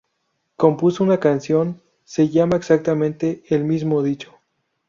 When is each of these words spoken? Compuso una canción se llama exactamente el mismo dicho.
Compuso 0.55 1.03
una 1.03 1.19
canción 1.19 1.79
se 2.05 2.27
llama 2.27 2.55
exactamente 2.55 3.43
el 3.49 3.63
mismo 3.65 4.01
dicho. 4.01 4.33